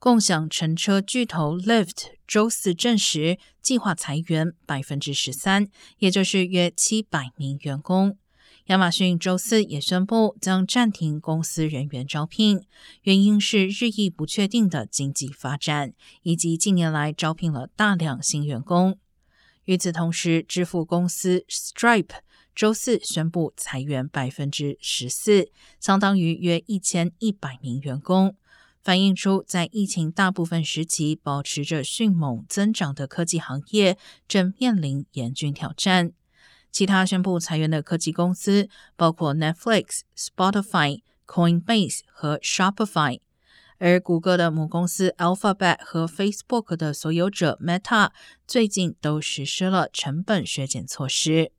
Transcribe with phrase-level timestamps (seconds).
[0.00, 5.68] 共享乘车巨头 Lyft 周四证实，计划裁员百分之十三，
[5.98, 8.16] 也就是约七百名员工。
[8.68, 12.64] 亚马逊周四也宣布将暂停公司人员招聘，
[13.02, 15.92] 原因是日益不确定的经济发展，
[16.22, 18.98] 以及近年来招聘了大量新员工。
[19.64, 22.20] 与此同时，支付公司 Stripe
[22.54, 28.34] 周四宣布裁员百分之十四，相当于约一千一百名员工，
[28.82, 36.12] 反映出在疫情大部分时期保持着迅猛增长的科技行业正面临严峻挑战。
[36.72, 43.20] 其他宣布裁员的科技公司包括 Netflix、Spotify、Coinbase 和 Shopify，
[43.78, 48.10] 而谷歌的母公司 Alphabet 和 Facebook 的所有者 Meta
[48.46, 51.52] 最近都实施了成本削减措施。